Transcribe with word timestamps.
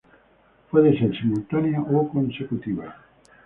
Puede 0.71 0.97
ser 0.97 1.15
simultánea 1.15 1.79
o 1.79 2.09
consecutiva. 2.09 2.95